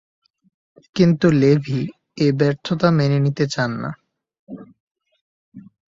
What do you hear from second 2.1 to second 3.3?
এ ব্যর্থতা মেনে